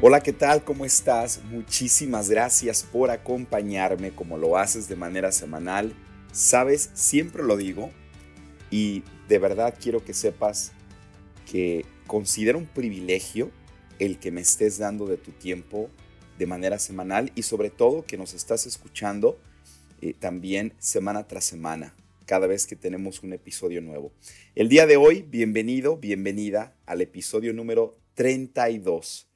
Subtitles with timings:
[0.00, 0.62] Hola, ¿qué tal?
[0.62, 1.42] ¿Cómo estás?
[1.50, 5.92] Muchísimas gracias por acompañarme como lo haces de manera semanal.
[6.30, 7.90] Sabes, siempre lo digo
[8.70, 10.70] y de verdad quiero que sepas
[11.50, 13.50] que considero un privilegio
[13.98, 15.90] el que me estés dando de tu tiempo
[16.38, 19.40] de manera semanal y sobre todo que nos estás escuchando
[20.00, 24.12] eh, también semana tras semana, cada vez que tenemos un episodio nuevo.
[24.54, 29.27] El día de hoy, bienvenido, bienvenida al episodio número 32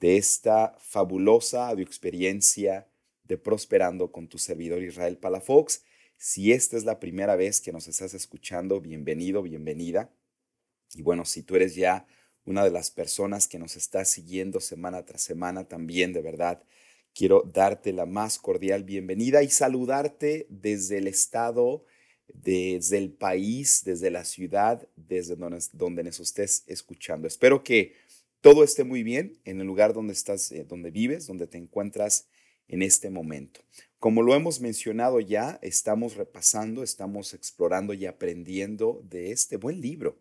[0.00, 2.88] de esta fabulosa experiencia
[3.24, 5.82] de Prosperando con tu servidor Israel Palafox.
[6.16, 10.10] Si esta es la primera vez que nos estás escuchando, bienvenido, bienvenida.
[10.94, 12.06] Y bueno, si tú eres ya
[12.44, 16.62] una de las personas que nos está siguiendo semana tras semana, también de verdad
[17.14, 21.84] quiero darte la más cordial bienvenida y saludarte desde el estado,
[22.32, 27.28] desde el país, desde la ciudad, desde donde, donde nos estés escuchando.
[27.28, 27.94] Espero que
[28.40, 32.28] todo esté muy bien en el lugar donde estás, eh, donde vives, donde te encuentras
[32.68, 33.60] en este momento.
[33.98, 40.20] Como lo hemos mencionado ya, estamos repasando, estamos explorando y aprendiendo de este buen libro,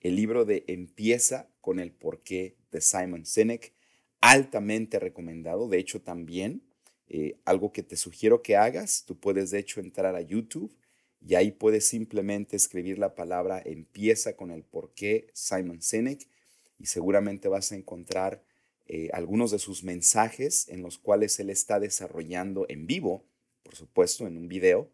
[0.00, 3.72] el libro de Empieza con el porqué de Simon Sinek,
[4.20, 5.68] altamente recomendado.
[5.68, 6.62] De hecho, también
[7.08, 10.76] eh, algo que te sugiero que hagas, tú puedes de hecho entrar a YouTube
[11.20, 16.28] y ahí puedes simplemente escribir la palabra Empieza con el porqué Simon Sinek
[16.78, 18.42] y seguramente vas a encontrar
[18.86, 23.24] eh, algunos de sus mensajes en los cuales él está desarrollando en vivo,
[23.62, 24.90] por supuesto, en un video,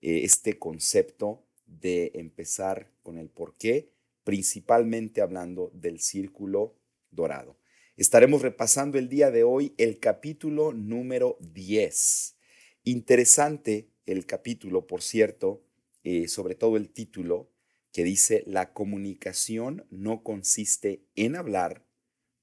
[0.00, 3.90] eh, este concepto de empezar con el por qué,
[4.24, 6.74] principalmente hablando del círculo
[7.10, 7.56] dorado.
[7.96, 12.36] Estaremos repasando el día de hoy el capítulo número 10.
[12.84, 15.62] Interesante el capítulo, por cierto,
[16.04, 17.48] eh, sobre todo el título,
[17.96, 21.82] que dice, la comunicación no consiste en hablar,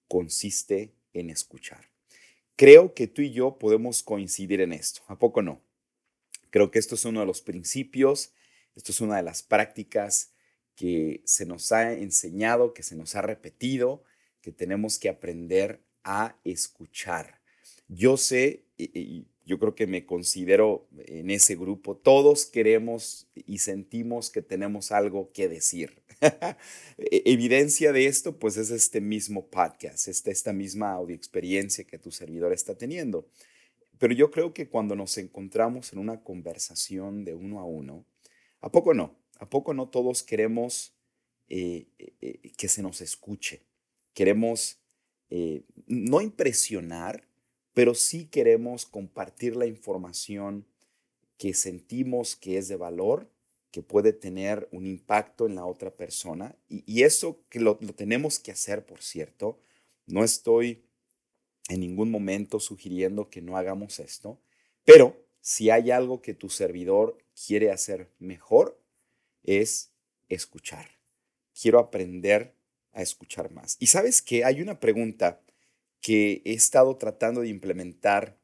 [0.08, 1.92] consiste en escuchar.
[2.56, 5.62] Creo que tú y yo podemos coincidir en esto, ¿a poco no?
[6.50, 8.34] Creo que esto es uno de los principios,
[8.76, 10.32] esto es una de las prácticas
[10.74, 14.04] que se nos ha enseñado, que se nos ha repetido,
[14.42, 17.42] que tenemos que aprender a escuchar.
[17.88, 18.66] Yo sé,
[19.46, 21.96] yo creo que me considero en ese grupo.
[21.96, 26.02] Todos queremos y sentimos que tenemos algo que decir.
[26.98, 31.98] E, evidencia de esto, pues es este mismo podcast, esta, esta misma audio experiencia que
[31.98, 33.28] tu servidor está teniendo.
[33.98, 38.06] Pero yo creo que cuando nos encontramos en una conversación de uno a uno,
[38.62, 39.18] ¿a poco no?
[39.40, 40.94] ¿A poco no todos queremos
[41.50, 43.64] eh, eh, que se nos escuche?
[44.14, 44.80] Queremos
[45.30, 47.28] eh, no impresionar,
[47.74, 50.66] pero sí queremos compartir la información
[51.38, 53.30] que sentimos que es de valor,
[53.72, 56.56] que puede tener un impacto en la otra persona.
[56.70, 59.60] Y, eso que lo, tenemos que hacer, por cierto,
[60.06, 60.84] no estoy
[61.70, 64.40] en ningún momento sugiriendo que no hagamos esto,
[64.86, 67.18] pero si hay algo que tu servidor
[67.48, 68.80] quiere hacer mejor,
[69.44, 69.92] es
[70.30, 70.88] escuchar.
[71.60, 72.54] Quiero aprender
[72.92, 73.78] a escuchar más.
[73.80, 75.42] Y sabes que hay una pregunta
[76.04, 78.38] que he estado tratando de implementar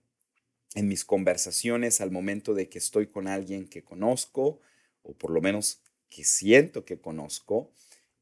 [0.75, 4.61] en mis conversaciones al momento de que estoy con alguien que conozco,
[5.03, 7.73] o por lo menos que siento que conozco,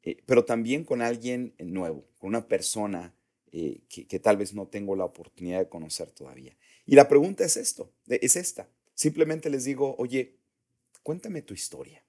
[0.02, 3.14] eh, pero también con alguien nuevo, con una persona
[3.52, 6.58] eh, que, que, tal vez no tengo la oportunidad de conocer todavía.
[6.88, 8.68] Y la pregunta es esto, es esta.
[8.96, 10.34] Simplemente les digo, oye,
[11.04, 12.04] cuéntame tu historia.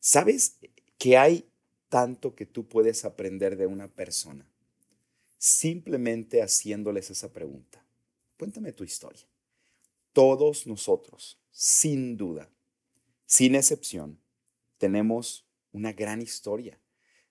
[0.00, 0.58] ¿Sabes
[0.98, 1.48] que hay
[1.88, 4.51] tanto que tú puedes aprender de una persona?
[5.42, 7.84] Simplemente haciéndoles esa pregunta.
[8.38, 9.26] Cuéntame tu historia.
[10.12, 12.48] Todos nosotros, sin duda,
[13.26, 14.20] sin excepción,
[14.78, 16.78] tenemos una gran historia.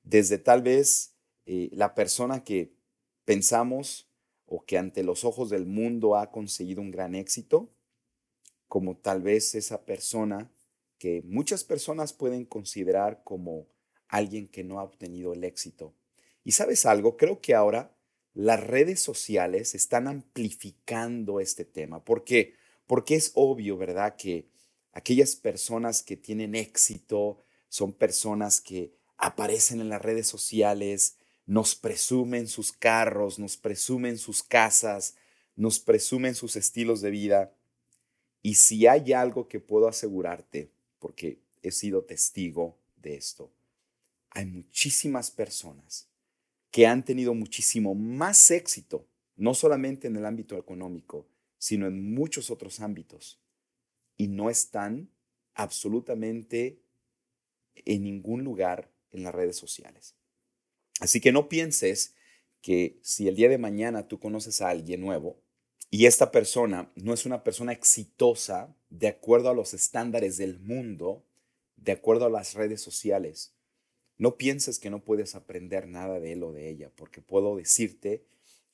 [0.04, 1.14] Desde tal vez
[1.46, 2.74] eh, la persona que
[3.24, 4.10] pensamos
[4.46, 7.70] o que ante los ojos del mundo ha conseguido un gran éxito,
[8.68, 10.52] como tal vez esa persona
[10.98, 13.68] que muchas personas pueden considerar como
[14.10, 15.94] alguien que no ha obtenido el éxito.
[16.44, 17.96] Y sabes algo, creo que ahora
[18.34, 22.04] las redes sociales están amplificando este tema.
[22.04, 22.56] ¿Por qué?
[22.88, 24.16] Porque es obvio, ¿verdad?
[24.16, 24.48] Que
[24.94, 32.48] aquellas personas que tienen éxito son personas que aparecen en las redes sociales, nos presumen
[32.48, 35.16] sus carros, nos presumen sus casas,
[35.56, 37.54] nos presumen sus estilos de vida.
[38.42, 43.52] Y si hay algo que puedo asegurarte, porque he sido testigo de esto,
[44.30, 46.11] hay muchísimas personas
[46.72, 51.28] que han tenido muchísimo más éxito, no solamente en el ámbito económico,
[51.58, 53.40] sino en muchos otros ámbitos,
[54.18, 55.12] y no están
[55.54, 56.82] absolutamente
[57.76, 60.16] en ningún lugar en las redes sociales.
[61.00, 62.16] Así que no pienses
[62.62, 65.42] que si el día de mañana tú conoces a alguien nuevo
[65.90, 71.26] y esta persona no es una persona exitosa de acuerdo a los estándares del mundo,
[71.76, 73.56] de acuerdo a las redes sociales,
[74.22, 78.24] no pienses que no puedes aprender nada de él o de ella, porque puedo decirte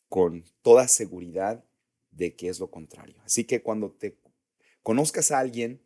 [0.10, 1.64] con toda seguridad
[2.12, 3.16] de que es lo contrario.
[3.24, 4.18] Así que cuando te
[4.84, 5.82] conozcas a alguien,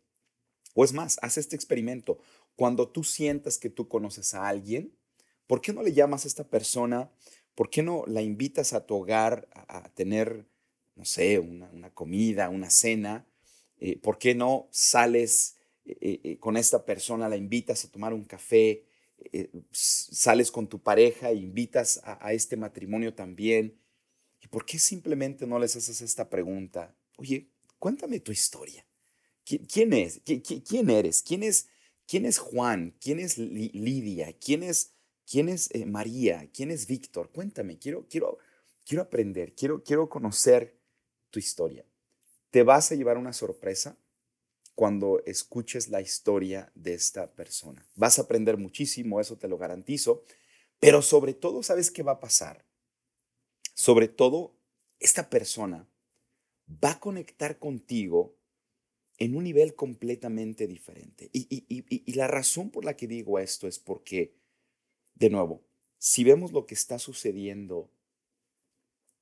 [0.74, 2.18] o es más, haz este experimento.
[2.56, 4.96] Cuando tú sientas que tú conoces a alguien,
[5.46, 7.12] ¿por qué no le llamas a esta persona?
[7.54, 10.44] ¿Por qué no la invitas a tu hogar a, tener,
[10.96, 13.28] no sé, una, comida, una cena?
[13.78, 15.54] Eh, ¿Por qué no sales
[15.84, 18.86] eh, eh, con esta persona, la invitas a tomar un café?
[19.70, 23.78] Sales con tu pareja e invitas a, a este matrimonio también.
[24.40, 26.96] ¿Y por qué simplemente no les haces esta pregunta?
[27.16, 28.84] Oye, cuéntame tu historia.
[29.44, 30.20] ¿Quién es?
[30.24, 31.22] ¿Quién eres?
[31.22, 31.68] ¿Quién es,
[32.06, 32.94] quién es Juan?
[33.00, 34.32] ¿Quién es Lidia?
[34.38, 34.92] ¿Quién es,
[35.28, 36.48] quién es eh, María?
[36.52, 37.30] ¿Quién es Víctor?
[37.32, 38.38] Cuéntame, quiero, quiero,
[38.84, 40.78] quiero aprender, quiero, quiero conocer
[41.30, 41.84] tu historia.
[42.50, 43.98] Te vas a llevar una sorpresa
[44.74, 47.86] cuando escuches la historia de esta persona.
[47.94, 50.24] Vas a aprender muchísimo, eso te lo garantizo,
[50.80, 52.64] pero sobre todo, ¿sabes qué va a pasar?
[53.74, 54.54] Sobre todo,
[54.98, 55.88] esta persona
[56.82, 58.36] va a conectar contigo
[59.18, 61.30] en un nivel completamente diferente.
[61.32, 64.34] Y, la razón por la que digo esto es porque,
[65.14, 65.62] de nuevo,
[65.98, 67.90] si vemos lo que está sucediendo,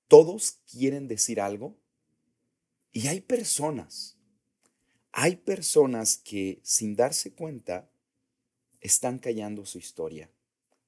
[0.09, 1.77] todos quieren decir algo
[2.93, 4.17] y hay personas,
[5.13, 7.91] hay personas que sin darse cuenta
[8.81, 10.31] están callando su historia.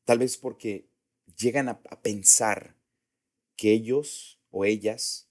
[0.04, 0.88] Tal vez porque
[1.36, 2.76] llegan a pensar
[3.56, 5.28] que ellos o ellas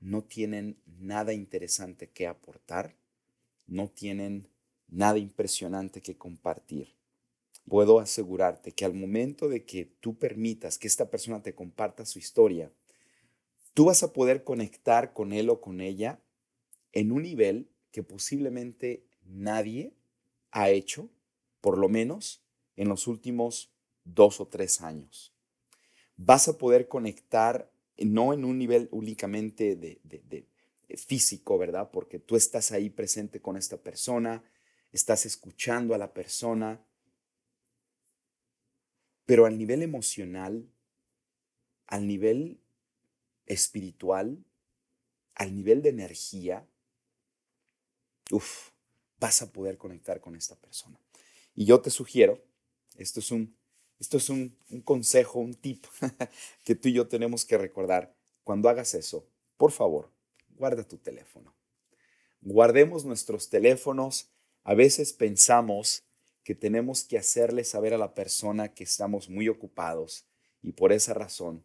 [0.00, 2.96] no tienen nada interesante que aportar
[3.66, 4.48] no tienen
[4.88, 6.94] nada impresionante que compartir.
[7.68, 12.18] Puedo asegurarte que al momento de que tú permitas que esta persona te comparta su
[12.18, 12.70] historia,
[13.74, 16.20] tú vas a poder conectar con él o con ella
[16.92, 19.94] en un nivel que posiblemente nadie
[20.50, 21.08] ha hecho,
[21.62, 22.44] por lo menos
[22.76, 23.72] en los últimos
[24.04, 25.32] dos o tres años.
[26.18, 30.46] Vas a poder conectar no en un nivel únicamente de, de,
[30.98, 31.90] físico, ¿verdad?
[31.90, 34.44] Porque tú estás ahí presente con esta persona,
[34.92, 36.84] estás escuchando a la persona,
[39.24, 40.68] pero al nivel emocional,
[41.86, 42.60] al nivel
[43.46, 44.44] espiritual,
[45.34, 46.68] al nivel de energía,
[48.30, 48.70] uff,
[49.18, 50.98] vas a poder conectar con esta persona.
[51.54, 52.42] Y yo te sugiero,
[52.96, 53.56] esto es un,
[53.98, 55.86] esto es un, consejo, un tip
[56.64, 58.14] que tú y yo tenemos que recordar.
[58.44, 59.26] Cuando hagas eso,
[59.56, 60.10] por favor,
[60.50, 61.54] guarda tu teléfono.
[62.42, 64.30] Guardemos nuestros teléfonos.
[64.64, 66.04] A veces pensamos
[66.44, 70.26] que tenemos que hacerle saber a la persona que estamos muy ocupados
[70.62, 71.64] y por esa razón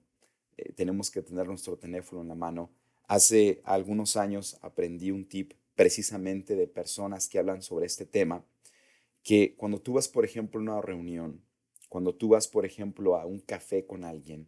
[0.57, 2.71] eh, tenemos que tener nuestro teléfono en la mano.
[3.07, 8.45] Hace algunos años aprendí un tip precisamente de personas que hablan sobre este tema,
[9.24, 11.42] que cuando tú vas, por ejemplo, a una reunión,
[11.89, 14.48] cuando tú vas, por ejemplo, a un café con alguien,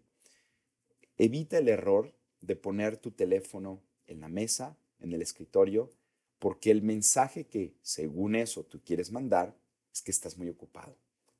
[1.17, 5.91] evita el error de poner tu teléfono en la mesa, en el escritorio,
[6.37, 9.57] porque el mensaje que según eso tú quieres mandar
[9.91, 10.95] es que estás muy ocupado,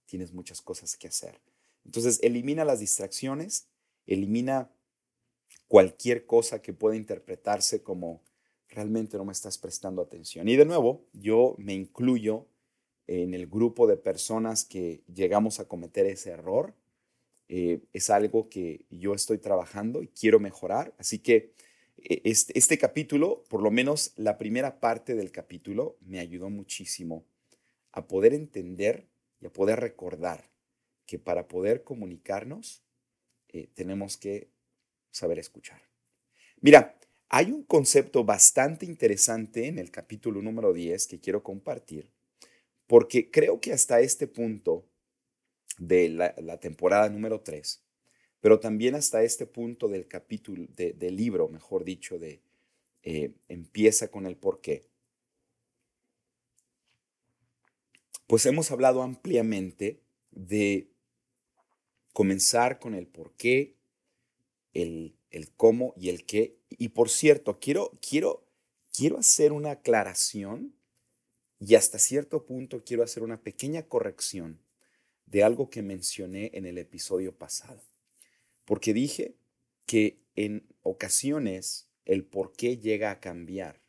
[0.08, 1.40] tienes muchas cosas que hacer.
[1.86, 3.68] Entonces, elimina las distracciones,
[4.08, 4.72] elimina
[5.68, 8.24] cualquier cosa que pueda interpretarse como
[8.74, 10.48] realmente no me estás prestando atención.
[10.48, 12.48] Y de nuevo, yo me incluyo
[13.08, 16.74] en el grupo de personas que llegamos a cometer ese error.
[17.50, 20.94] Eh, es algo que yo estoy trabajando y quiero mejorar.
[20.98, 21.54] Así que
[21.98, 27.26] e, este, este, capítulo, por lo menos la primera parte del capítulo, me ayudó muchísimo
[27.92, 29.08] a poder entender
[29.40, 30.50] y a poder recordar
[31.06, 32.84] que para poder comunicarnos
[33.50, 34.50] eh, tenemos que
[35.12, 35.82] saber escuchar.
[36.62, 36.98] Mira,
[37.36, 42.12] hay un concepto bastante interesante en el capítulo número 10 que quiero compartir,
[42.86, 44.86] porque creo que hasta este punto
[45.80, 47.82] de la, temporada número 3,
[48.40, 52.40] pero también hasta este punto del capítulo, del libro, mejor dicho, de
[53.02, 54.86] eh, empieza con el por qué.
[58.28, 60.00] Pues hemos hablado ampliamente
[60.30, 60.88] de
[62.14, 63.74] comenzar con el por qué,
[64.76, 66.56] el, el cómo y el qué.
[66.70, 68.48] Y por cierto, quiero, quiero,
[68.94, 70.74] quiero hacer una aclaración
[71.60, 74.62] y hasta cierto punto quiero hacer una pequeña corrección
[75.26, 77.82] de algo que mencioné en el episodio pasado.
[78.64, 79.36] Porque dije
[79.86, 83.82] que en ocasiones el por qué llega a cambiar.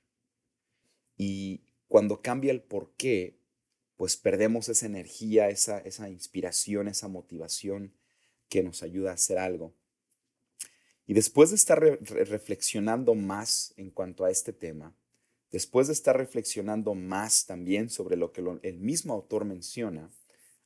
[1.16, 3.38] Y cuando cambia el por qué,
[3.96, 7.94] pues perdemos esa energía, esa, esa inspiración, esa motivación
[8.48, 9.74] que nos ayuda a hacer algo.
[11.06, 14.94] Y después de estar reflexionando más en cuanto a este tema,
[15.52, 20.10] después de estar reflexionando más también sobre lo que el mismo autor menciona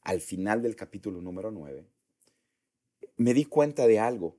[0.03, 1.85] al final del capítulo número 9,
[3.17, 4.37] me di cuenta de algo.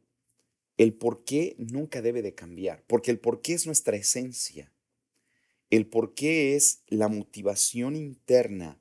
[0.78, 4.72] El por qué nunca debe de cambiar, porque el por qué es nuestra esencia.
[5.70, 8.80] El por qué es la motivación interna,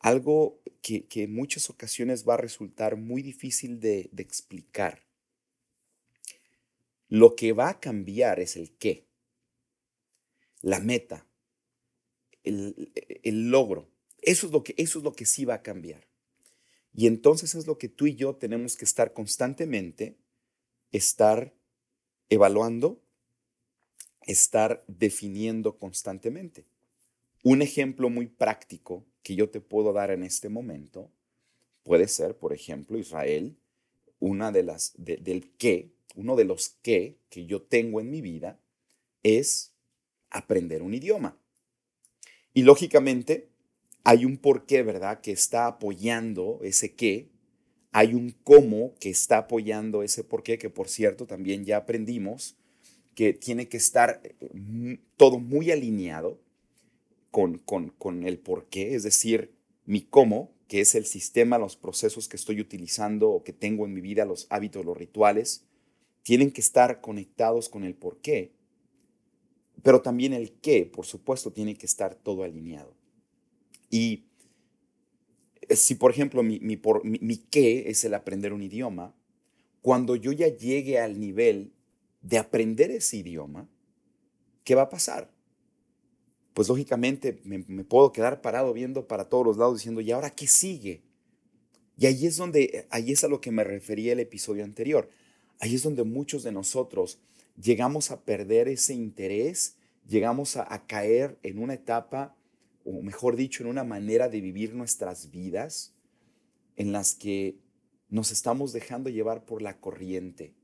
[0.00, 5.05] algo que, en muchas ocasiones va a resultar muy difícil de, explicar.
[7.08, 9.06] Lo que va a cambiar es el qué,
[10.60, 11.26] la meta,
[12.42, 13.88] el, el, logro.
[14.22, 16.06] Eso es, lo que, eso es lo que sí va a cambiar.
[16.94, 20.16] Y entonces es lo que tú y yo tenemos que estar constantemente,
[20.92, 21.54] estar
[22.28, 23.02] evaluando,
[24.22, 26.66] estar definiendo constantemente.
[27.42, 31.12] Un ejemplo muy práctico que yo te puedo dar en este momento
[31.84, 33.56] puede ser, por ejemplo, Israel,
[34.18, 38.60] una de las del qué, uno de los qué que yo tengo en mi vida
[39.22, 39.72] es
[40.30, 41.38] aprender un idioma.
[42.52, 43.48] Y lógicamente,
[44.02, 47.28] hay un porqué, ¿verdad?, que está apoyando ese qué,
[47.92, 52.56] hay un cómo que está apoyando ese porqué, que por cierto también ya aprendimos
[53.14, 56.38] que tiene que estar eh, todo muy alineado
[57.30, 59.54] con, con, con el porqué, es decir,
[59.86, 63.94] mi cómo, que es el sistema, los procesos que estoy utilizando o que tengo en
[63.94, 65.64] mi vida, los hábitos, los rituales,
[66.26, 68.50] tienen que estar conectados con el porqué,
[69.84, 72.96] pero también el qué, por supuesto, tiene que estar todo alineado.
[73.90, 74.24] Y
[75.68, 76.58] eh, si, por ejemplo, mi,
[77.48, 79.14] qué es el aprender un idioma,
[79.82, 81.72] cuando yo ya llegue al nivel
[82.22, 83.68] de aprender ese idioma,
[84.64, 85.30] ¿qué va a pasar?
[86.54, 90.30] Pues lógicamente me, me, puedo quedar parado viendo para todos los lados diciendo, ¿y ahora
[90.30, 91.04] qué sigue?
[91.96, 95.08] Y ahí es donde, ahí es a lo que me refería el episodio anterior.
[95.60, 97.18] Ahí es donde muchos de nosotros
[97.60, 102.36] llegamos a perder ese interés, llegamos a, caer en una etapa
[102.84, 105.92] o mejor dicho, en una manera de vivir nuestras vidas
[106.76, 107.56] en las que
[108.08, 110.54] nos estamos dejando llevar por la corriente.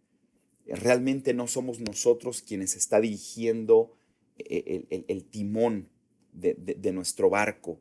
[0.66, 3.96] Realmente no somos nosotros quienes está dirigiendo
[4.38, 5.88] eh, el, timón
[6.32, 7.80] de, nuestro barco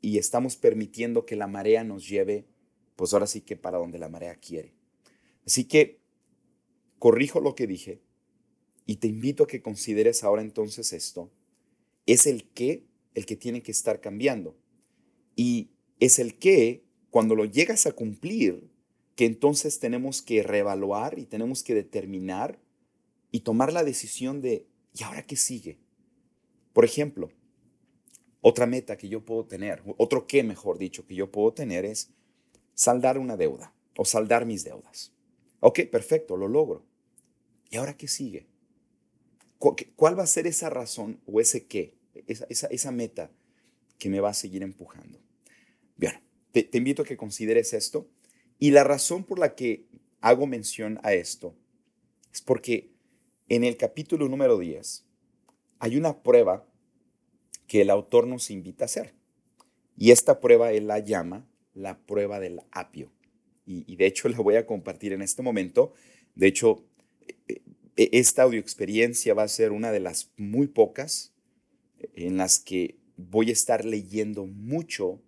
[0.00, 2.46] y estamos permitiendo que la marea nos lleve,
[2.94, 4.77] pues ahora sí que para donde la marea quiere.
[5.46, 6.00] Así que
[6.98, 8.02] corrijo lo que dije
[8.86, 11.30] y te invito a que consideres ahora entonces esto.
[12.06, 14.56] Es el qué el que tiene que estar cambiando.
[15.34, 18.70] Y es el que, cuando lo llegas a cumplir,
[19.16, 22.60] que entonces tenemos que reevaluar y tenemos que determinar
[23.32, 25.80] y tomar la decisión de, ¿y ahora qué sigue?
[26.72, 27.30] Por ejemplo,
[28.40, 32.12] otra meta que yo puedo tener, otro qué, mejor dicho, que yo puedo tener es
[32.74, 35.12] saldar una deuda o saldar mis deudas.
[35.60, 36.84] Ok, perfecto, lo logro.
[37.70, 38.46] ¿Y ahora qué sigue?
[39.58, 41.98] ¿Cuál va a ser esa razón o ese qué?
[42.26, 43.30] esa, meta
[43.98, 45.18] que me va a seguir empujando.
[45.96, 46.20] Bien,
[46.52, 48.08] te, te invito a que consideres esto.
[48.58, 49.86] Y la razón por la que
[50.20, 51.54] hago mención a esto
[52.32, 52.90] es porque
[53.48, 55.04] en el capítulo número 10
[55.78, 56.66] hay una prueba
[57.66, 59.14] que el autor nos invita a hacer.
[59.96, 63.10] Y esta prueba él la llama la prueba del apio.
[63.70, 65.92] Y, de hecho la voy a compartir en este momento.
[66.34, 66.84] De hecho,
[67.48, 67.60] e,
[67.96, 71.34] e, esta audio experiencia va a ser una de las muy pocas
[72.14, 75.20] en las que voy a estar leyendo mucho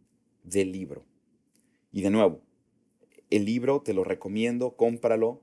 [0.42, 1.04] del libro.
[1.92, 2.40] Y de nuevo,
[3.28, 5.42] el libro te lo recomiendo, cómpralo.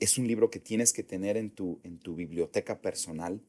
[0.00, 3.40] Es un libro que tienes que tener en tu, en tu biblioteca personal.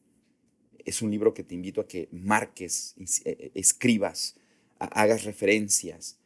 [0.85, 4.35] Es un libro que te invito a que marques, eh, eh, escribas,
[4.79, 6.18] hagas referencias,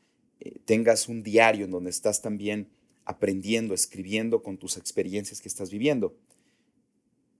[0.43, 2.67] eh, tengas un diario en donde estás también
[3.05, 6.17] aprendiendo, escribiendo con tus experiencias que estás viviendo.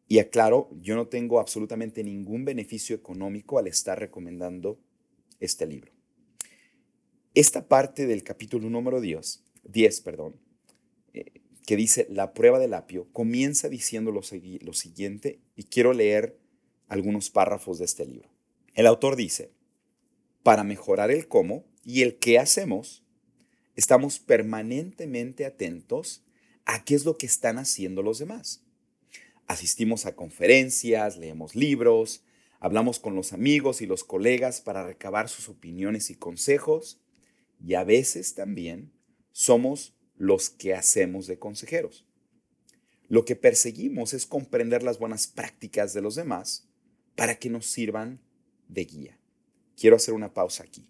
[0.08, 4.80] Y aclaro, yo no tengo absolutamente ningún beneficio económico al estar recomendando
[5.42, 5.92] este libro.
[7.34, 10.36] Esta parte del capítulo número 10, 10 perdón,
[11.14, 14.22] eh, que dice la prueba del apio, comienza diciendo lo,
[14.62, 16.38] lo siguiente y quiero leer
[16.88, 18.30] algunos párrafos de este libro.
[18.76, 19.52] El autor dice,
[20.44, 23.04] para mejorar el cómo y el qué hacemos,
[23.76, 26.24] estamos permanentemente atentos
[26.66, 28.64] a qué es lo que están haciendo los demás.
[29.48, 32.24] Asistimos a conferencias, leemos libros,
[32.60, 37.02] hablamos con los amigos y los colegas para recabar sus opiniones y consejos
[37.62, 38.94] y a veces también
[39.32, 42.06] somos los que hacemos de consejeros.
[43.10, 46.70] Lo que perseguimos es comprender las buenas prácticas de los demás
[47.16, 48.22] para que nos sirvan
[48.70, 49.20] de guía.
[49.76, 50.88] Quiero hacer una pausa aquí.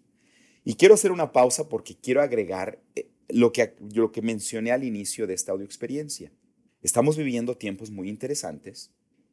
[0.64, 4.84] Y quiero hacer una pausa porque quiero agregar eh, lo que, lo que mencioné al
[4.84, 6.32] inicio de esta audio experiencia.
[6.82, 8.90] estamos viviendo tiempos muy interesantes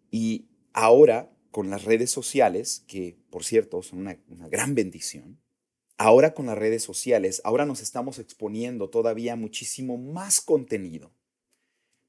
[0.09, 5.39] y ahora con las redes sociales, que por cierto son una, gran bendición,
[5.97, 11.11] ahora con las redes sociales, ahora nos estamos exponiendo todavía muchísimo más contenido.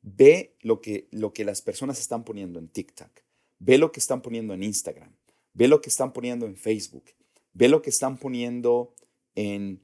[0.02, 3.10] Ve lo que, lo que las personas están poniendo en TikTok,
[3.58, 5.12] ve lo que están poniendo en Instagram,
[5.54, 7.04] ve lo que están poniendo en Facebook,
[7.52, 8.94] ve lo que están poniendo
[9.34, 9.82] en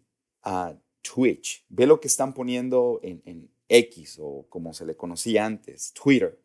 [1.02, 5.92] Twitch, ve lo que están poniendo en, en X o como se le conocía antes,
[5.92, 6.40] Twitter.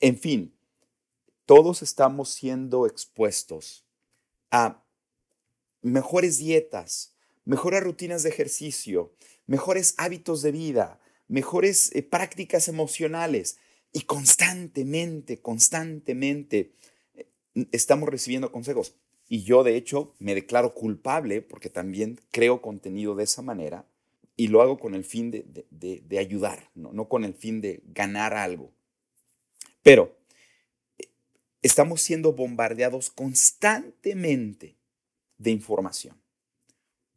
[0.00, 0.54] En fin,
[1.44, 3.84] todos estamos siendo expuestos
[4.50, 4.82] a
[5.82, 9.14] mejores dietas, mejores rutinas de ejercicio,
[9.46, 13.58] mejores hábitos de vida, mejores eh, prácticas emocionales
[13.92, 16.72] y constantemente, constantemente
[17.14, 17.28] eh,
[17.72, 18.96] estamos recibiendo consejos.
[19.28, 23.86] Y yo de hecho me declaro culpable porque también creo contenido de esa manera
[24.36, 27.08] y lo hago con el fin de, ayudar, ¿no?
[27.08, 28.72] con el fin de ganar algo.
[29.82, 30.18] Pero
[30.98, 31.08] eh,
[31.62, 34.76] estamos siendo bombardeados constantemente
[35.38, 36.20] de información,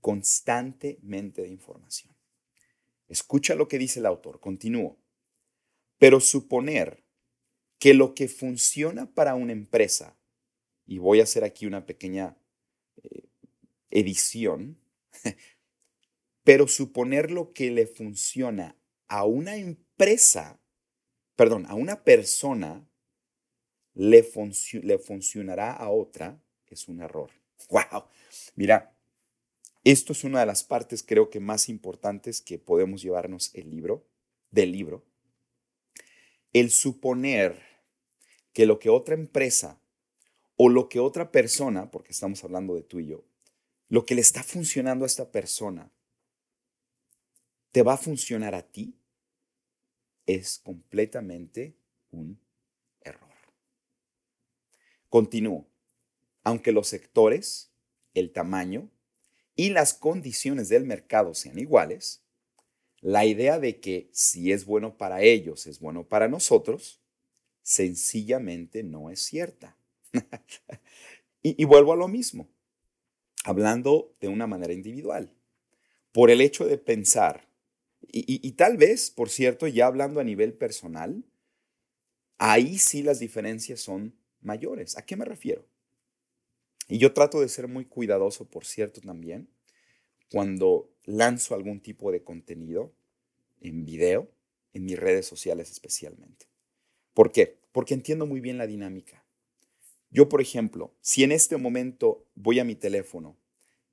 [0.02, 2.16] constantemente de información.
[3.10, 4.98] Escucha lo que dice el autor, continúo.
[5.98, 7.04] Pero suponer
[7.80, 10.16] que lo que funciona para una empresa,
[10.90, 12.36] y voy a hacer aquí una pequeña
[13.04, 13.30] eh,
[13.92, 14.80] edición,
[16.44, 18.76] pero suponer lo que le funciona
[19.08, 20.60] a una empresa,
[21.36, 22.90] perdón, a una persona,
[23.94, 24.28] le,
[24.82, 27.30] le funcionará a otra, es un error.
[27.70, 28.06] ¡Wow!
[28.56, 28.98] Mira,
[29.84, 34.08] esto es una de las partes creo que más importantes que podemos llevarnos el libro,
[34.50, 35.06] del libro.
[36.52, 37.62] El suponer
[38.54, 39.79] que lo que otra empresa
[40.62, 43.24] o lo que otra persona, porque estamos hablando de tú y yo,
[43.88, 45.90] lo que le está funcionando a esta persona
[47.72, 48.94] te va a funcionar a ti,
[50.26, 51.78] es completamente
[52.12, 52.38] un
[53.00, 53.30] error.
[55.08, 55.66] Continúo.
[56.44, 57.72] Aunque los sectores,
[58.14, 58.90] el tamaño
[59.56, 62.22] y las condiciones del mercado sean iguales,
[63.00, 67.00] la idea de que si es bueno para ellos, es bueno para nosotros,
[67.62, 69.79] sencillamente no es cierta.
[71.44, 72.50] y, y vuelvo a lo mismo,
[73.44, 75.34] hablando de una manera individual.
[76.12, 77.50] Por el hecho de pensar
[78.12, 81.24] y, tal vez, por cierto, ya hablando a nivel personal,
[82.38, 84.98] ahí sí las diferencias son mayores.
[84.98, 85.68] ¿A qué me refiero?
[86.88, 89.48] Y yo trato de ser muy cuidadoso, por cierto, también,
[90.32, 92.94] cuando lanzo algún tipo de contenido
[93.62, 94.32] en video,
[94.74, 96.48] en mis redes sociales especialmente.
[97.14, 97.60] ¿Por qué?
[97.72, 99.24] Porque entiendo muy bien la dinámica.
[100.12, 103.38] Yo, por ejemplo, si en este momento voy a mi teléfono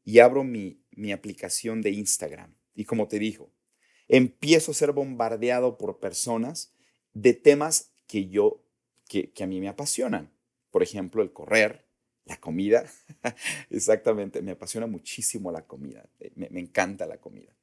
[0.04, 0.80] y abro mi,
[1.12, 3.50] aplicación de Instagram, y como te digo,
[4.08, 6.72] empiezo a ser bombardeado por personas
[7.12, 8.62] de temas que yo,
[9.08, 10.30] que, a mí me apasionan.
[10.70, 11.84] Por ejemplo, el correr,
[12.24, 12.90] la comida.
[13.70, 17.54] Exactamente, me apasiona muchísimo la comida, eh, me, encanta la comida.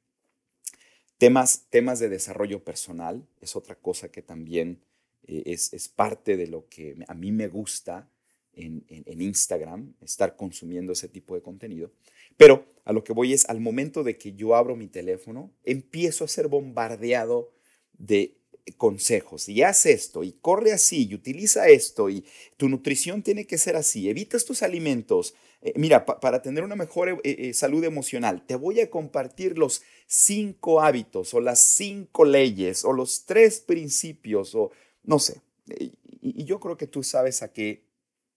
[1.18, 4.82] Temas, temas de desarrollo personal es otra cosa que también
[5.26, 8.10] eh, es, parte de lo que a mí me gusta
[8.56, 11.90] en, Instagram, estar consumiendo ese tipo de contenido.
[12.36, 16.24] Pero a lo que voy es, al momento de que yo abro mi teléfono, empiezo
[16.24, 17.52] a ser bombardeado
[17.96, 18.36] de
[18.78, 22.24] consejos y haz esto y corre así y utiliza esto y
[22.56, 25.34] tu nutrición tiene que ser así, evita estos alimentos.
[25.60, 29.82] Eh, mira, para tener una mejor eh, eh, salud emocional, te voy a compartir los
[30.06, 34.70] cinco hábitos o las cinco leyes o los tres principios o
[35.02, 35.42] no sé.
[35.66, 37.84] y yo creo que tú sabes a qué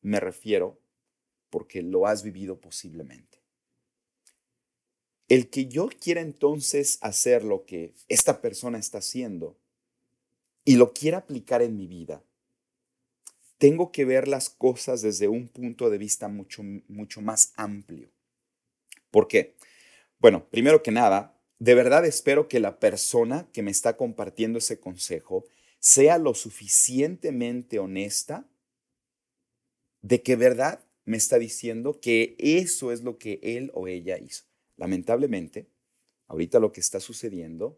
[0.02, 0.80] me refiero
[1.50, 3.42] porque lo has vivido posiblemente.
[5.28, 9.58] El que yo quiera entonces hacer lo que esta persona está haciendo
[10.64, 12.24] y lo quiera aplicar en mi vida,
[13.58, 18.12] tengo que ver las cosas desde un punto de vista mucho, mucho más amplio.
[19.12, 19.56] ¿Por qué?
[20.20, 24.80] Bueno, primero que nada, de verdad espero que la persona que me está compartiendo ese
[24.80, 25.46] consejo
[25.80, 28.48] sea lo suficientemente honesta
[30.08, 34.46] de que verdad me está diciendo que eso es lo que él o ella hizo.
[34.78, 35.68] Lamentablemente,
[36.28, 37.78] ahorita lo que está sucediendo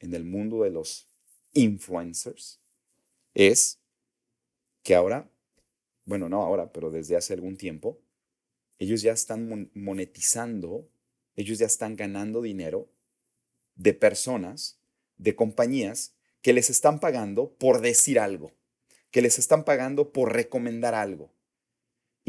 [0.00, 1.06] en el mundo de los
[1.52, 2.58] influencers
[3.34, 3.78] es
[4.82, 5.30] que ahora,
[6.04, 8.00] bueno, no ahora, pero desde hace algún tiempo,
[8.80, 10.88] ellos ya están monetizando,
[11.36, 12.90] ellos ya están ganando dinero
[13.76, 14.80] de personas,
[15.18, 18.50] de compañías que les están pagando por decir algo,
[19.12, 21.32] que les están pagando por recomendar algo.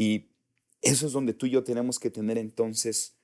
[0.02, 0.32] Y
[0.80, 3.16] eso es donde tú y yo tenemos que tener entonces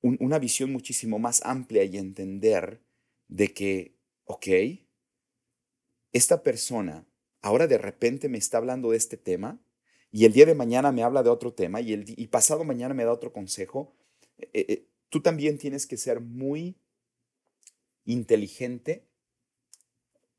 [0.00, 2.80] una visión muchísimo más amplia y entender
[3.26, 3.96] de que,
[4.26, 4.46] ok,
[6.12, 7.04] esta persona
[7.42, 9.60] ahora de repente me está hablando de este tema
[10.12, 12.94] y el día de mañana me habla de otro tema y, el, y pasado mañana
[12.94, 13.96] me da otro consejo,
[14.38, 16.76] eh, eh, tú también tienes que ser muy
[18.04, 19.08] inteligente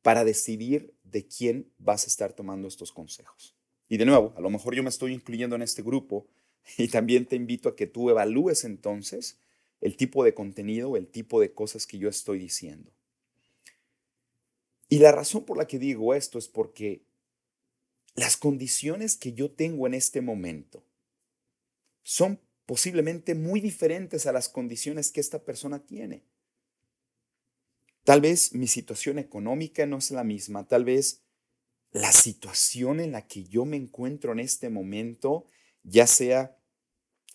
[0.02, 3.55] para decidir de quién vas a estar tomando estos consejos.
[3.88, 6.28] Y de nuevo, a lo mejor yo me estoy incluyendo en este grupo
[6.78, 9.40] y también te invito a que tú evalúes entonces
[9.82, 12.92] el tipo de contenido, el tipo de cosas que yo estoy diciendo.
[14.90, 17.02] Y la razón por la que digo esto es porque
[18.16, 20.84] las condiciones que yo tengo en este momento
[22.04, 26.24] son posiblemente muy diferentes a las condiciones que esta persona tiene.
[28.04, 31.22] Tal vez mi situación económica no es la misma, tal vez
[31.96, 35.48] la situación en la que yo me encuentro en este momento,
[35.84, 36.58] ya sea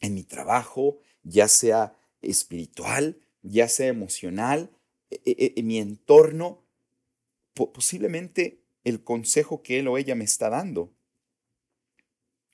[0.02, 4.70] en mi trabajo, ya sea espiritual, ya sea emocional,
[5.10, 6.62] e, e, en mi entorno,
[7.54, 10.92] posiblemente el consejo que él o ella me está dando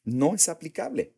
[0.05, 1.13] no es aplicable.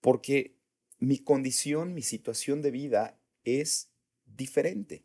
[0.00, 0.54] Porque
[1.00, 3.90] mi condición, mi situación de vida es
[4.24, 5.02] diferente.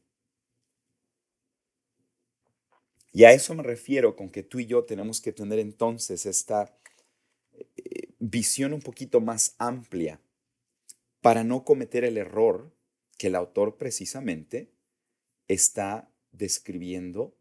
[3.14, 6.78] Y a eso me refiero con que tú y yo tenemos que tener entonces esta
[7.54, 10.22] eh, visión un poquito más amplia
[11.22, 12.72] para no cometer el error
[13.18, 14.72] que el autor precisamente
[15.48, 17.36] está describiendo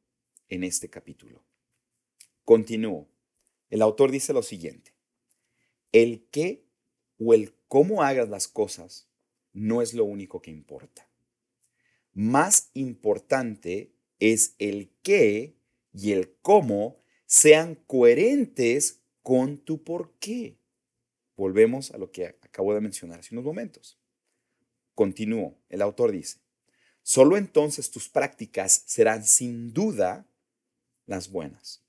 [0.49, 1.45] en este capítulo.
[2.45, 3.09] Continúo.
[3.69, 4.95] El autor dice lo siguiente.
[5.93, 6.65] El qué
[7.19, 9.09] o el cómo hagas las cosas
[9.53, 11.09] no es lo único que importa.
[12.13, 15.57] Más importante es el qué
[15.93, 20.59] y el cómo sean coherentes con tu por qué.
[21.37, 23.99] Volvemos a lo que acabo de mencionar hace unos momentos.
[24.95, 25.59] Continúo.
[25.69, 26.39] El autor dice,
[27.03, 30.27] solo entonces tus prácticas serán sin duda
[31.07, 31.83] las buenas.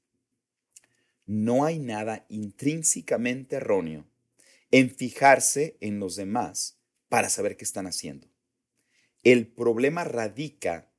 [1.26, 4.06] No hay nada intrínsecamente erróneo
[4.72, 6.78] en fijarse en los demás
[7.10, 8.28] para saber qué están haciendo.
[9.24, 10.90] El problema radica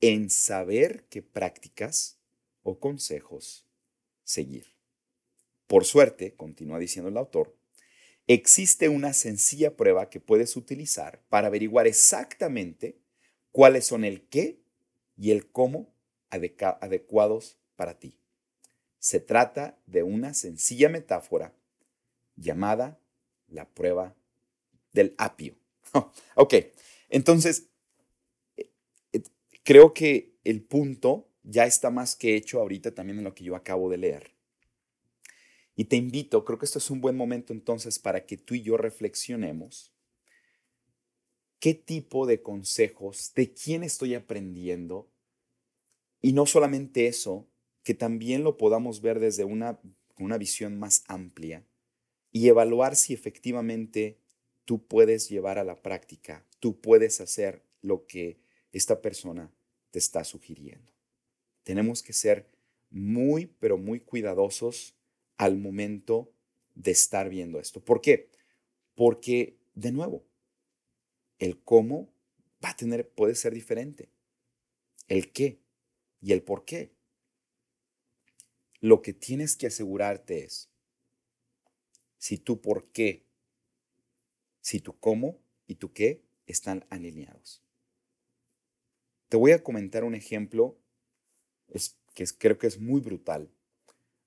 [0.00, 2.18] en saber qué prácticas
[2.62, 3.66] o consejos
[4.24, 4.66] seguir.
[5.66, 7.56] Por suerte, continúa diciendo el autor,
[8.26, 12.98] existe una sencilla prueba que puedes utilizar para averiguar exactamente
[13.52, 14.60] cuáles son el qué
[15.16, 15.92] y el cómo
[16.30, 18.18] adecuados para ti.
[18.98, 21.54] Se trata de una sencilla metáfora
[22.36, 22.98] llamada
[23.48, 24.14] la prueba
[24.92, 25.56] del apio.
[26.34, 26.54] ok,
[27.08, 27.68] entonces
[29.66, 33.56] creo que el punto ya está más que hecho ahorita también en lo que yo
[33.56, 34.30] acabo de leer.
[35.74, 38.62] Y te invito, creo que esto es un buen momento entonces para que tú y
[38.62, 39.92] yo reflexionemos
[41.58, 45.10] qué tipo de consejos, de quién estoy aprendiendo
[46.22, 47.48] y no solamente eso,
[47.82, 49.80] que también lo podamos ver desde una,
[50.16, 51.66] una visión más amplia
[52.30, 54.20] y evaluar si efectivamente
[54.64, 58.38] tú puedes llevar a la práctica, tú puedes hacer lo que
[58.72, 59.50] esta persona
[59.90, 60.92] te está sugiriendo.
[61.62, 62.46] Tenemos que ser
[62.90, 64.94] muy, pero muy cuidadosos
[65.36, 66.32] al momento
[66.74, 67.84] de estar viendo esto.
[67.84, 68.30] ¿Por qué?
[68.94, 70.24] Porque, de nuevo,
[71.38, 72.12] el cómo
[72.64, 74.08] va a tener, puede ser diferente.
[75.08, 75.60] El qué
[76.20, 76.92] y el por qué.
[78.80, 80.70] Lo que tienes que asegurarte es
[82.18, 83.26] si tu por qué,
[84.60, 87.62] si tu cómo y tu qué están alineados.
[89.36, 90.78] Te voy a comentar un ejemplo
[91.68, 93.50] es, que creo que es muy brutal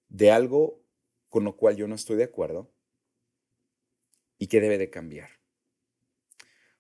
[0.08, 0.84] de algo
[1.30, 2.70] con lo cual yo no estoy de acuerdo
[4.38, 5.32] y que debe de cambiar.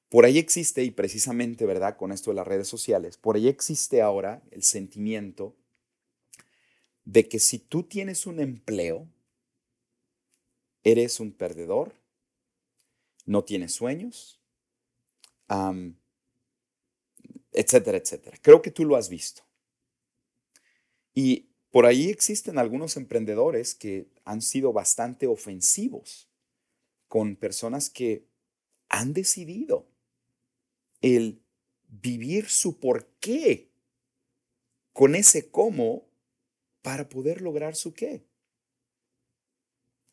[0.09, 1.97] Por ahí existe, y precisamente, ¿verdad?
[1.97, 5.55] Con esto de las redes sociales, por ahí existe ahora el sentimiento
[7.05, 9.07] de que si tú tienes un empleo,
[10.83, 11.95] eres un perdedor,
[13.25, 14.39] no tienes sueños,
[17.51, 18.37] etcétera, etcétera.
[18.41, 19.43] Creo que tú lo has visto.
[21.13, 26.29] Y por ahí existen algunos emprendedores que han sido bastante ofensivos
[27.07, 28.27] con personas que
[28.87, 29.87] han decidido
[31.01, 31.41] el
[31.87, 33.71] vivir su porqué
[34.93, 36.09] con ese cómo
[36.81, 38.25] para poder lograr su qué.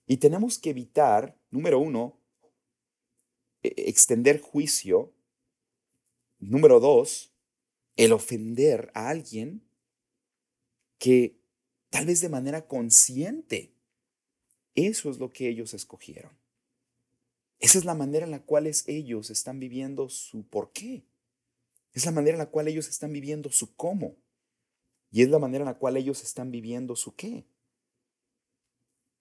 [0.06, 2.18] Y tenemos que evitar, número uno,
[3.62, 5.12] e, extender juicio.
[6.48, 7.34] Número dos,
[7.96, 9.68] el ofender a alguien
[10.96, 11.40] que
[11.90, 13.74] tal vez de manera consciente,
[14.76, 16.38] eso es lo que ellos escogieron.
[17.58, 21.04] Esa es la manera en la cual ellos están viviendo su por qué.
[21.92, 24.14] Es la manera en la cual ellos están viviendo su cómo.
[25.10, 27.44] Y es la manera en la cual ellos están viviendo su qué.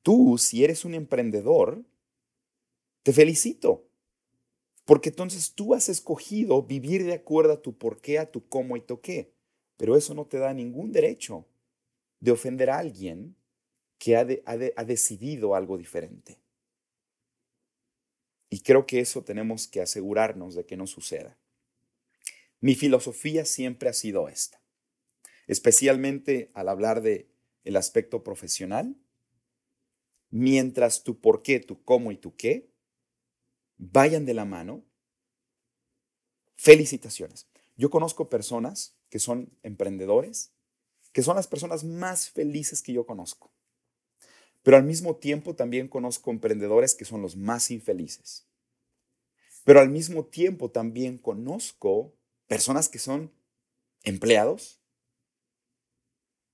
[0.04, 1.84] Tú, si eres un emprendedor,
[3.02, 3.85] te felicito.
[4.86, 8.78] Porque entonces tú has escogido vivir de acuerdo a tu por qué, a tu cómo
[8.78, 9.34] y tu qué.
[9.78, 11.46] Pero eso no te da ningún derecho
[12.20, 13.36] de ofender a alguien
[13.98, 16.38] que ha, ha decidido algo diferente.
[18.50, 21.36] Y creo que eso tenemos que asegurarnos de que no suceda.
[22.62, 24.62] Mi filosofía siempre ha sido esta,
[25.48, 27.28] especialmente al hablar de
[27.64, 28.96] el aspecto profesional.
[30.30, 32.75] Mientras tu por qué, tu cómo y tu qué
[33.78, 34.84] vayan de la mano,
[36.56, 37.48] felicitaciones.
[37.78, 40.52] Yo conozco personas que son emprendedores,
[41.12, 43.52] que son las personas más felices que yo conozco.
[44.64, 48.48] Pero al mismo tiempo también conozco emprendedores que son los más infelices.
[49.64, 52.14] Pero al mismo tiempo también conozco
[52.48, 53.32] personas que son
[54.04, 54.80] empleados,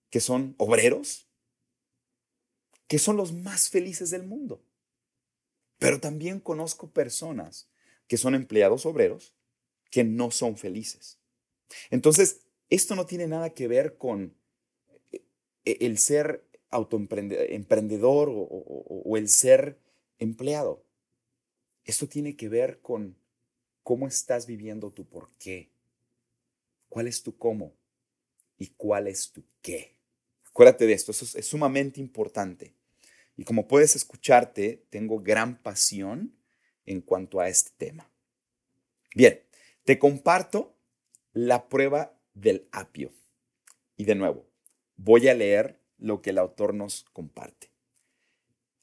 [0.10, 1.28] que son obreros,
[2.88, 4.62] que son los más felices del mundo.
[5.82, 7.68] Pero también conozco personas
[8.08, 9.34] que son empleados obreros
[9.90, 11.18] que no son felices.
[11.90, 14.36] Entonces, esto no tiene nada que ver con
[15.12, 15.22] eh,
[15.66, 19.80] el ser autoemprendedor o, o el ser
[20.20, 20.86] empleado.
[21.84, 23.18] Esto tiene que ver con
[23.82, 25.72] cómo estás viviendo tu por qué,
[26.90, 27.74] cuál es tu cómo
[28.60, 29.96] y cuál es tu qué.
[30.46, 32.76] Acuérdate de esto, eso es, sumamente importante.
[33.42, 36.38] Y como puedes escucharte, tengo gran pasión
[36.86, 38.08] en cuanto a este tema.
[39.16, 39.42] Bien,
[39.84, 40.78] te comparto
[41.34, 43.12] la prueba del apio.
[43.98, 44.46] Y de nuevo,
[44.96, 47.72] voy a leer lo que el autor nos comparte.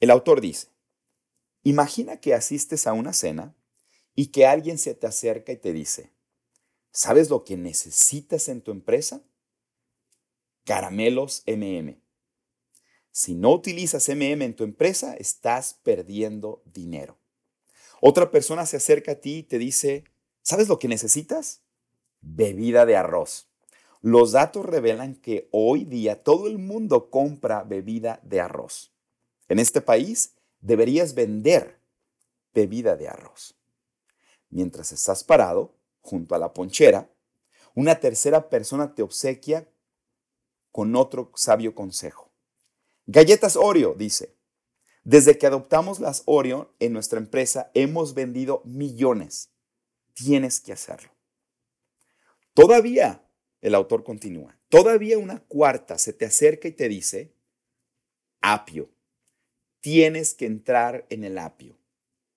[0.01, 0.67] El autor dice,
[1.63, 3.55] imagina que asistes a una cena
[4.13, 6.11] y que alguien se te acerca y te dice,
[6.91, 9.21] ¿sabes lo que necesitas en tu empresa?
[10.65, 12.08] Caramelos MM.
[13.11, 17.17] Si no utilizas MM en tu empresa, estás perdiendo dinero.
[18.01, 20.05] Otra persona se acerca a ti y te dice,
[20.41, 21.61] ¿sabes lo que necesitas?
[22.21, 23.49] Bebida de arroz.
[24.01, 28.93] Los datos revelan que hoy día todo el mundo compra bebida de arroz.
[29.49, 31.81] En este país deberías vender
[32.53, 33.55] bebida de arroz.
[34.49, 37.11] Mientras estás parado junto a la ponchera,
[37.75, 39.67] una tercera persona te obsequia
[40.71, 42.28] con otro sabio consejo.
[43.11, 44.35] Galletas Oreo, dice.
[45.03, 49.49] Desde que adoptamos las Oreo en nuestra empresa hemos vendido millones.
[50.13, 51.09] Tienes que hacerlo.
[52.53, 53.27] Todavía,
[53.61, 57.33] el autor continúa, todavía una cuarta se te acerca y te dice,
[58.41, 58.91] apio,
[59.79, 61.79] tienes que entrar en el apio.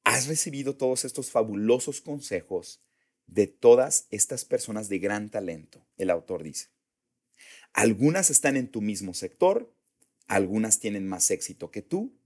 [0.05, 2.83] Has recibido todos estos fabulosos consejos
[3.27, 6.71] de todas estas personas de gran talento, el autor dice.
[7.75, 9.71] Algunas están en tu mismo sector
[10.33, 12.17] algunas tienen más éxito que tú.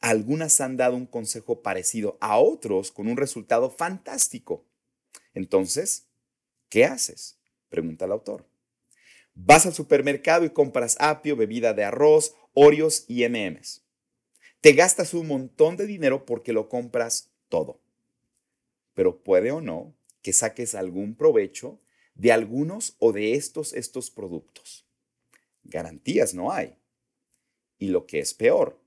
[0.00, 4.66] Algunas han dado un consejo parecido a otros con un resultado fantástico.
[5.32, 6.08] Entonces,
[6.68, 7.38] ¿qué haces?
[7.68, 8.48] Pregunta el autor.
[9.34, 13.84] Vas al supermercado y compras apio, bebida de arroz, Oreos y MMs.
[14.60, 17.80] Te gastas un montón de dinero porque lo compras todo.
[18.92, 21.80] Pero puede o no que saques algún provecho
[22.16, 24.84] de algunos o de estos estos productos.
[25.62, 26.76] Garantías no hay.
[27.82, 28.80] Y lo que es peor,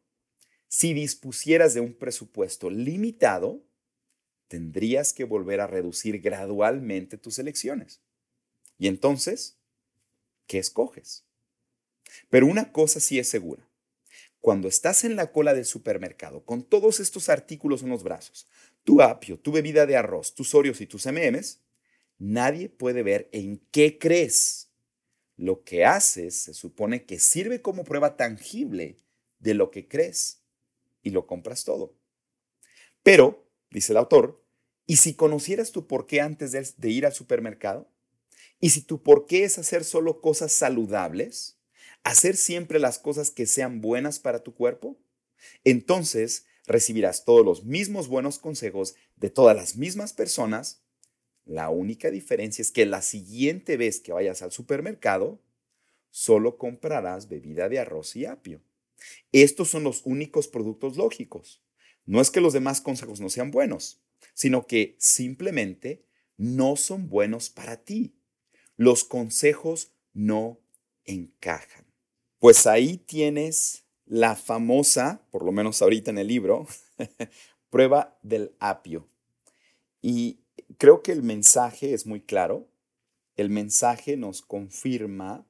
[0.70, 3.62] si dispusieras de un presupuesto limitado,
[4.48, 8.00] tendrías que volver a reducir gradualmente tus elecciones.
[8.78, 9.58] Y entonces,
[10.48, 11.26] ¿qué escoges?
[12.30, 13.68] Pero una cosa sí es segura.
[14.40, 18.48] Cuando estás en la cola del supermercado con todos estos artículos en los brazos,
[18.86, 21.60] tu apio, tu bebida de arroz, tus Oreos y tus MMs,
[22.18, 24.65] nadie puede ver en qué crees
[25.38, 29.00] lo que haces se supone que sirve como prueba tangible
[29.40, 30.42] de lo que crees
[31.04, 31.96] y lo compras todo.
[33.04, 34.44] Pero, dice el autor,
[34.86, 37.90] ¿y si conocieras tu porqué antes de, de ir al supermercado?
[38.60, 41.60] ¿Y si tu porqué es hacer solo cosas saludables?
[42.04, 44.98] ¿Hacer siempre las cosas que sean buenas para tu cuerpo?
[45.64, 50.85] Entonces recibirás todos los mismos buenos consejos de todas las mismas personas
[51.46, 55.40] la única diferencia es que la siguiente vez que vayas al supermercado,
[56.10, 58.62] solo comprarás bebida de arroz y apio.
[59.32, 61.62] Estos son los únicos productos lógicos.
[62.06, 64.02] No es que los demás consejos no sean buenos,
[64.34, 66.06] sino que simplemente
[66.38, 68.16] no son buenos para ti.
[68.78, 70.60] Los consejos no
[71.06, 71.86] encajan.
[72.40, 76.68] Pues ahí tienes la famosa, por lo menos ahorita en el libro,
[77.70, 79.08] prueba del apio.
[80.02, 80.40] Y
[80.78, 82.68] creo que el mensaje es muy claro.
[83.36, 85.46] El mensaje nos confirma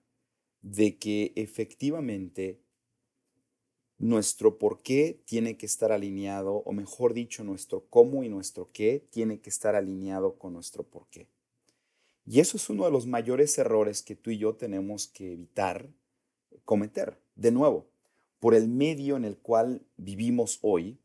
[0.61, 2.59] de que efectivamente
[3.97, 9.07] nuestro por qué tiene que estar alineado, o mejor dicho, nuestro cómo y nuestro qué
[9.11, 11.27] tiene que estar alineado con nuestro por qué.
[12.25, 15.89] Y eso es uno de los mayores errores que tú y yo tenemos que evitar
[16.65, 17.19] cometer.
[17.35, 17.87] De nuevo,
[18.39, 20.97] por el medio en el cual vivimos hoy,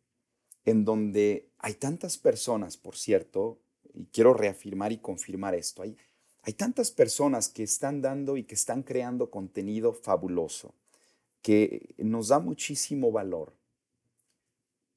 [0.64, 3.58] en donde hay tantas personas, por cierto,
[4.00, 5.94] y quiero reafirmar y confirmar esto, hay,
[6.56, 10.74] tantas personas que están dando y que están creando contenido fabuloso,
[11.42, 13.52] que nos da muchísimo valor.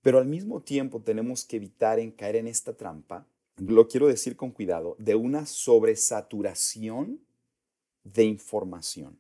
[0.01, 4.37] Pero al mismo tiempo tenemos que evitar en caer en esta trampa, lo quiero decir
[4.37, 7.19] con cuidado, de una sobresaturación
[8.05, 9.19] de información.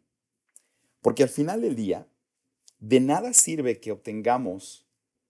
[1.01, 2.07] Porque al final del día,
[2.79, 4.85] de nada sirve que obtengamos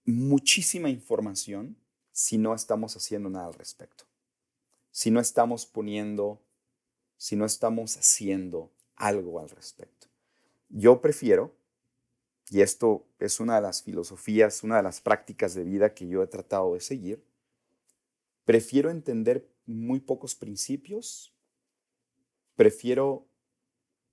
[0.06, 1.76] muchísima información
[2.12, 4.06] si no estamos haciendo nada al respecto.
[4.94, 6.40] Si no estamos poniendo,
[7.18, 10.06] si no estamos haciendo algo al respecto.
[10.70, 11.52] Yo prefiero,
[12.52, 16.22] y esto es una de las filosofías, una de las prácticas de vida que yo
[16.22, 17.26] he tratado de seguir,
[18.46, 21.34] prefiero entender muy pocos principios,
[22.56, 23.26] prefiero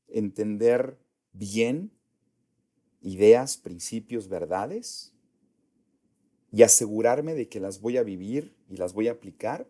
[0.08, 0.98] entender
[1.34, 1.92] bien
[3.02, 5.12] ideas, principios, verdades
[6.50, 9.68] y asegurarme de que las voy a vivir y las voy a aplicar,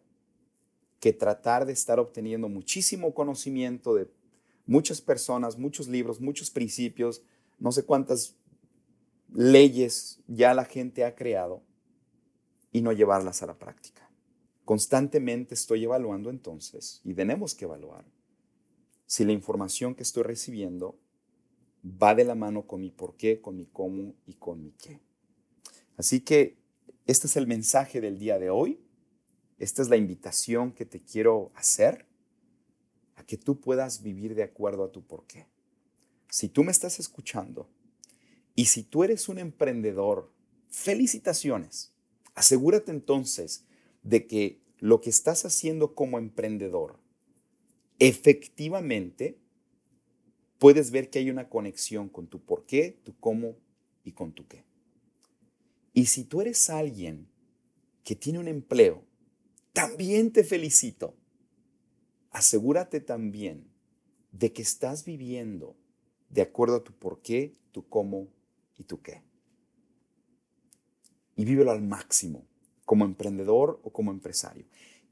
[1.01, 4.09] que tratar de estar obteniendo muchísimo conocimiento de
[4.67, 7.23] muchas personas, muchos libros, muchos principios,
[7.59, 8.37] no sé cuántas
[9.33, 11.63] leyes ya la gente ha creado
[12.71, 14.09] y no llevarlas a la práctica.
[14.65, 18.05] Constantemente estoy evaluando entonces, y tenemos que evaluar,
[19.07, 20.97] si la información que estoy recibiendo
[21.85, 25.01] va de la mano con mi por qué, con mi cómo y con mi qué.
[25.97, 26.59] Así que
[27.07, 28.79] este es el mensaje del día de hoy.
[29.61, 32.07] Esta es la invitación que te quiero hacer
[33.17, 35.47] a que tú puedas vivir de acuerdo a tu por qué.
[36.31, 37.69] Si tú me estás escuchando
[38.55, 40.33] y si tú eres un emprendedor,
[40.71, 41.93] felicitaciones.
[42.35, 43.67] Asegúrate entonces
[44.03, 46.99] de que lo que estás haciendo como emprendedor
[47.99, 49.37] efectivamente
[50.59, 53.57] puedes ver que hay una conexión con tu por qué, tu cómo
[54.05, 54.65] y con tu qué.
[55.93, 57.29] Y si tú eres alguien
[58.05, 59.10] que tiene un empleo,
[59.81, 61.15] también te felicito.
[62.33, 63.65] Asegúrate también
[64.31, 65.75] de que estás viviendo
[66.29, 68.29] de acuerdo a tu por qué, tu cómo
[68.77, 69.23] y tu qué.
[71.35, 72.45] Y vívelo al máximo,
[72.85, 74.67] como emprendedor o como empresario.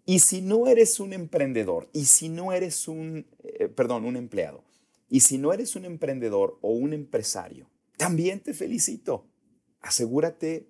[0.04, 4.64] Y si no eres un emprendedor, y si no eres un, eh, perdón, un empleado,
[5.08, 9.26] y si no eres un emprendedor o un empresario, también te felicito.
[9.80, 10.68] Asegúrate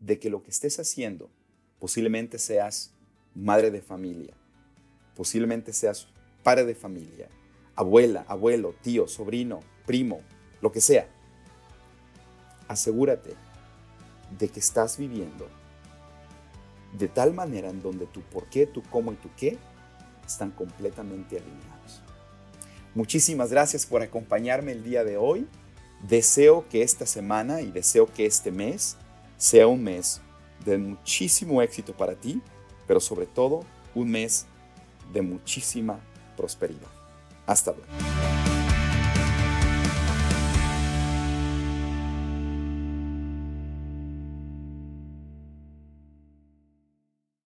[0.00, 1.30] de que lo que estés haciendo,
[1.78, 2.95] posiblemente seas
[3.36, 4.34] madre de familia,
[5.14, 6.08] posiblemente seas
[6.42, 7.28] padre de familia,
[7.74, 10.22] abuela, abuelo, tío, sobrino, primo,
[10.60, 11.08] lo que sea.
[12.66, 13.34] Asegúrate
[14.38, 15.48] de que estás viviendo
[16.98, 19.58] de tal manera en donde tu por qué, tu cómo y tu qué
[20.26, 22.02] están completamente alineados.
[22.94, 25.46] Muchísimas gracias por acompañarme el día de hoy.
[26.08, 28.96] Deseo que esta semana y deseo que este mes
[29.36, 30.22] sea un mes
[30.64, 32.40] de muchísimo éxito para ti,
[32.86, 34.46] pero sobre todo un mes
[35.12, 35.98] de muchísima
[36.36, 36.88] prosperidad.
[37.46, 38.25] Hasta luego.